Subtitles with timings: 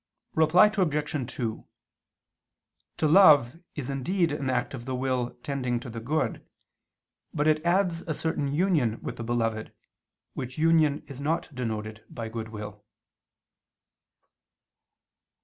[0.33, 1.31] Reply Obj.
[1.35, 1.67] 2:
[2.97, 6.43] To love is indeed an act of the will tending to the good,
[7.35, 9.71] but it adds a certain union with the beloved,
[10.33, 12.83] which union is not denoted by goodwill.